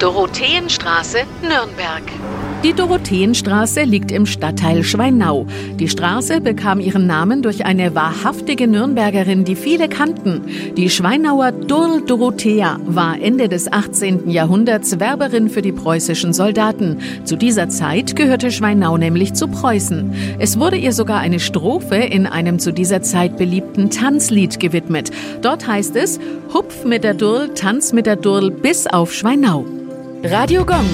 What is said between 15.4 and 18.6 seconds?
für die preußischen Soldaten. Zu dieser Zeit gehörte